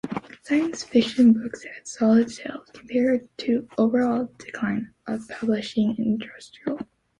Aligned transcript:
Science 0.41 0.83
fiction 0.83 1.31
books 1.31 1.63
had 1.63 1.87
solid 1.87 2.31
sales 2.31 2.67
compared 2.73 3.29
to 3.37 3.67
the 3.69 3.75
overall 3.77 4.33
decline 4.39 4.91
of 5.05 5.29
publishing 5.29 5.93
industry. 5.95 6.73